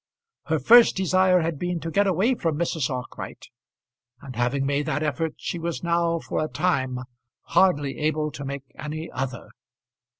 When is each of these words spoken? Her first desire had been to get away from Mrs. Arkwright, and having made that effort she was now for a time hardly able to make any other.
Her 0.45 0.57
first 0.57 0.95
desire 0.97 1.41
had 1.41 1.59
been 1.59 1.79
to 1.81 1.91
get 1.91 2.07
away 2.07 2.33
from 2.33 2.57
Mrs. 2.57 2.89
Arkwright, 2.89 3.49
and 4.19 4.35
having 4.35 4.65
made 4.65 4.87
that 4.87 5.03
effort 5.03 5.33
she 5.37 5.59
was 5.59 5.83
now 5.83 6.17
for 6.17 6.43
a 6.43 6.47
time 6.47 7.01
hardly 7.49 7.99
able 7.99 8.31
to 8.31 8.43
make 8.43 8.63
any 8.75 9.11
other. 9.11 9.49